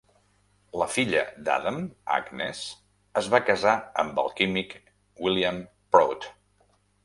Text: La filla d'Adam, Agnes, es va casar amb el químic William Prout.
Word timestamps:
La 0.81 0.85
filla 0.93 1.19
d'Adam, 1.49 1.77
Agnes, 2.15 2.63
es 3.23 3.31
va 3.35 3.43
casar 3.53 3.77
amb 4.07 4.25
el 4.25 4.35
químic 4.43 4.77
William 5.27 5.65
Prout. 5.97 6.31